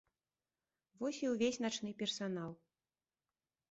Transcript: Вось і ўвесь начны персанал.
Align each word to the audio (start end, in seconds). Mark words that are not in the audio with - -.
Вось 1.03 1.21
і 1.27 1.31
ўвесь 1.33 1.61
начны 1.69 1.89
персанал. 2.03 2.51